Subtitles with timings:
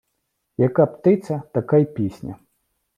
[0.57, 2.35] Яка птиця, така й пісня.